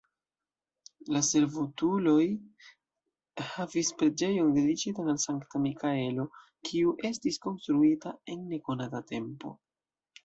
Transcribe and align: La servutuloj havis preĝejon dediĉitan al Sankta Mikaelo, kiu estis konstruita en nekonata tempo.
La 1.15 1.19
servutuloj 1.27 2.23
havis 3.51 3.91
preĝejon 3.99 4.49
dediĉitan 4.55 5.13
al 5.13 5.19
Sankta 5.27 5.61
Mikaelo, 5.67 6.27
kiu 6.71 6.95
estis 7.11 7.41
konstruita 7.47 8.17
en 8.37 8.45
nekonata 8.55 9.05
tempo. 9.17 9.59